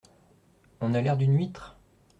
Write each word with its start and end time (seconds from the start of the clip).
On 0.79 0.95
a 0.95 1.01
l’air 1.01 1.15
d’une 1.15 1.37
huître! 1.37 1.77